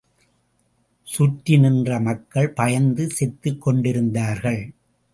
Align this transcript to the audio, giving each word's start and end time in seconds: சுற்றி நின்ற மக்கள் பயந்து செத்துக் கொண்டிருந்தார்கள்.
சுற்றி 1.07 1.57
நின்ற 1.57 1.99
மக்கள் 1.99 2.49
பயந்து 2.49 3.09
செத்துக் 3.09 3.61
கொண்டிருந்தார்கள். 3.61 4.61